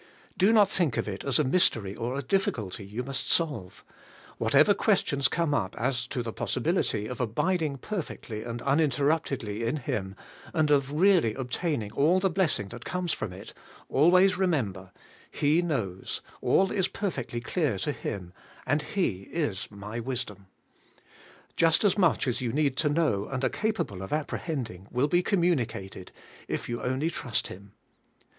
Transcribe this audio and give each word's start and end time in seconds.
Do 0.35 0.51
not 0.51 0.71
think 0.71 0.97
of 0.97 1.07
it 1.07 1.23
as 1.23 1.37
a 1.37 1.43
mystery 1.43 1.95
or 1.95 2.17
a 2.17 2.23
difficulty 2.23 2.83
you 2.83 3.03
must 3.03 3.29
solve. 3.29 3.83
Whatever 4.39 4.73
questions 4.73 5.27
come 5.27 5.53
up 5.53 5.77
as 5.79 6.07
to 6.07 6.23
the 6.23 6.33
possibility 6.33 7.05
of 7.05 7.21
abiding 7.21 7.77
perfectly 7.77 8.41
and 8.41 8.63
uninterruptedly 8.63 9.63
in 9.63 9.77
Him, 9.77 10.15
and 10.55 10.71
of 10.71 10.91
really 10.91 11.35
obtaining 11.35 11.91
all 11.93 12.19
the 12.19 12.31
blessing 12.31 12.69
that 12.69 12.77
62 12.81 12.97
ABIDE 12.97 12.97
IN 12.97 13.01
CHRIST: 13.03 13.11
comes 13.11 13.13
from 13.13 13.31
it, 13.33 13.53
always 13.89 14.37
remember: 14.39 14.91
He 15.29 15.61
knows, 15.61 16.21
all 16.41 16.71
is 16.71 16.87
perfectly 16.87 17.39
clear 17.39 17.77
to 17.77 17.91
Him, 17.91 18.33
and 18.65 18.81
He 18.81 19.27
is 19.29 19.67
my 19.69 19.99
wisdom. 19.99 20.47
Just 21.55 21.83
as 21.83 21.95
much 21.95 22.27
as 22.27 22.41
you 22.41 22.51
need 22.51 22.75
to 22.77 22.89
know 22.89 23.27
and 23.27 23.43
are 23.43 23.49
capable 23.49 24.01
of 24.01 24.11
ap 24.11 24.29
prehending, 24.29 24.87
will 24.91 25.07
be 25.07 25.21
communicated, 25.21 26.11
if 26.47 26.67
you 26.67 26.81
only 26.81 27.11
trust 27.11 27.49
Him. 27.49 27.73